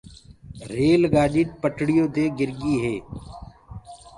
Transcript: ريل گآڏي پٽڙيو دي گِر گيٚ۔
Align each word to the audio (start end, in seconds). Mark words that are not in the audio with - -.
ريل 0.69 1.01
گآڏي 1.13 1.43
پٽڙيو 1.61 2.05
دي 2.15 2.25
گِر 2.37 2.49
گيٚ۔ 2.59 2.99